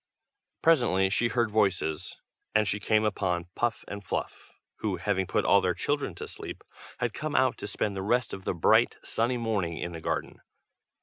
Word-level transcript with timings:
Presently 0.63 1.11
she 1.11 1.27
heard 1.27 1.51
voices, 1.51 2.17
and 2.55 2.67
she 2.67 2.79
came 2.79 3.03
upon 3.05 3.49
Puff 3.53 3.85
and 3.87 4.03
Fluff, 4.03 4.49
who, 4.77 4.95
having 4.97 5.27
put 5.27 5.45
all 5.45 5.61
their 5.61 5.75
children 5.75 6.15
to 6.15 6.27
sleep, 6.27 6.63
had 6.97 7.13
come 7.13 7.35
out 7.35 7.55
to 7.59 7.67
spend 7.67 7.95
the 7.95 8.01
rest 8.01 8.33
of 8.33 8.43
the 8.43 8.55
bright, 8.55 8.97
sunny 9.03 9.37
morning 9.37 9.77
in 9.77 9.91
the 9.91 10.01
garden. 10.01 10.41